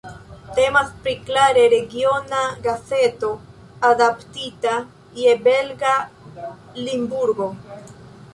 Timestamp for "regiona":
1.73-2.39